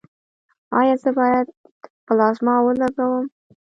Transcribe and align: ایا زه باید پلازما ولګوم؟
ایا 0.79 0.95
زه 1.03 1.09
باید 1.19 1.47
پلازما 2.05 2.55
ولګوم؟ 2.61 3.25